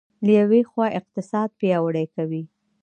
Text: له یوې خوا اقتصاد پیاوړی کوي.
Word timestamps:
له 0.25 0.31
یوې 0.39 0.61
خوا 0.69 0.87
اقتصاد 0.99 1.49
پیاوړی 1.59 2.05
کوي. 2.15 2.43